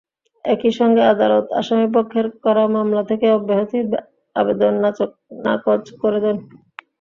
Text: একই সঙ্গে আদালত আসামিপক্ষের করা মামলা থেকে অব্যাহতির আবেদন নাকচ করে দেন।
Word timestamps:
একই 0.45 0.71
সঙ্গে 0.79 1.01
আদালত 1.05 1.45
আসামিপক্ষের 1.59 2.27
করা 2.43 2.63
মামলা 2.75 3.03
থেকে 3.09 3.25
অব্যাহতির 3.31 3.87
আবেদন 4.35 4.73
নাকচ 5.45 5.85
করে 6.01 6.19
দেন। 6.25 6.37